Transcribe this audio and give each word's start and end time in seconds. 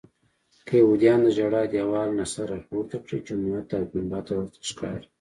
که 0.67 0.73
یهودیان 0.81 1.19
د 1.23 1.27
ژړا 1.37 1.61
دیوال 1.73 2.09
نه 2.19 2.25
سر 2.33 2.45
راپورته 2.53 2.95
کړي 3.03 3.17
جومات 3.27 3.69
او 3.77 3.83
ګنبده 3.91 4.33
ورته 4.37 4.59
ښکاري. 4.69 5.07